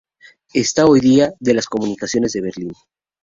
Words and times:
Está 0.55 0.87
hoy 0.87 0.99
día 0.99 1.25
museo 1.27 1.37
de 1.41 1.53
la 1.53 1.61
comunicaciones 1.61 2.33
de 2.33 2.41
Berlín. 2.41 2.71